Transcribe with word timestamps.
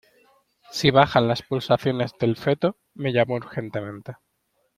si 0.71 0.89
bajan 0.89 1.27
las 1.27 1.43
pulsaciones 1.43 2.13
del 2.19 2.35
feto, 2.35 2.75
me 2.95 3.13
llama 3.13 3.35
urgentemente. 3.35 4.13